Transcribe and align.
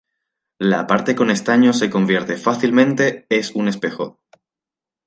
La 0.57 0.87
parte 0.87 1.15
con 1.15 1.29
estaño 1.29 1.73
se 1.73 1.91
convierte 1.91 2.35
fácilmente 2.35 3.27
es 3.29 3.51
un 3.51 3.67
espejo. 3.67 4.17